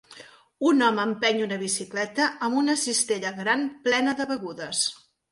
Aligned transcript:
Un 0.67 0.79
home 0.85 1.01
empeny 1.09 1.41
una 1.47 1.59
bicicleta 1.63 2.29
amb 2.47 2.57
una 2.61 2.75
cistella 2.83 3.33
gran 3.41 3.61
plena 3.89 4.15
de 4.23 4.27
begudes. 4.33 4.81